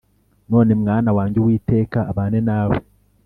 [0.49, 2.75] None mwana wanjye uwiteka abane nawe